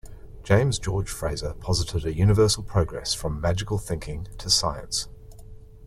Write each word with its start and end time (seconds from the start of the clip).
James 0.41 0.79
George 0.79 1.11
Frazer 1.11 1.53
posited 1.53 2.05
a 2.05 2.15
universal 2.17 2.63
progress 2.63 3.13
from 3.13 3.39
magical 3.39 3.77
thinking 3.77 4.27
to 4.39 4.49
science. 4.49 5.07